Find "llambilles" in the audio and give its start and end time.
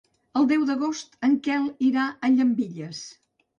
2.39-3.07